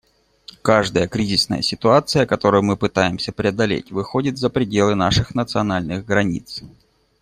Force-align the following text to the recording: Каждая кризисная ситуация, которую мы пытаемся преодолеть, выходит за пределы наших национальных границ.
Каждая 0.63 1.07
кризисная 1.07 1.61
ситуация, 1.61 2.25
которую 2.25 2.63
мы 2.63 2.75
пытаемся 2.75 3.31
преодолеть, 3.31 3.91
выходит 3.91 4.39
за 4.39 4.49
пределы 4.49 4.95
наших 4.95 5.35
национальных 5.35 6.07
границ. 6.07 6.63